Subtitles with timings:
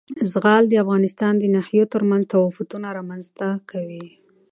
[0.31, 4.05] زغال د افغانستان د ناحیو ترمنځ تفاوتونه رامنځ ته کوي.